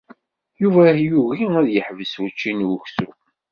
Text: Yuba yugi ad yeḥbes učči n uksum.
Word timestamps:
Yuba 0.61 0.83
yugi 1.07 1.45
ad 1.59 1.67
yeḥbes 1.71 2.13
učči 2.25 2.51
n 2.53 2.59
uksum. 2.75 3.13